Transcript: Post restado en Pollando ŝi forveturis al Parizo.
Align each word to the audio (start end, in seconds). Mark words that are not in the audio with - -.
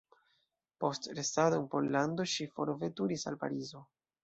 Post 0.83 1.05
restado 1.19 1.59
en 1.61 1.67
Pollando 1.75 2.27
ŝi 2.33 2.49
forveturis 2.57 3.29
al 3.33 3.41
Parizo. 3.45 3.87